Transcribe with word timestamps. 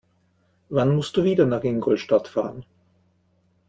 Wann 0.69 0.95
musst 0.95 1.15
du 1.15 1.23
wieder 1.23 1.45
nach 1.45 1.63
Ingolstadt 1.63 2.27
fahren? 2.27 2.65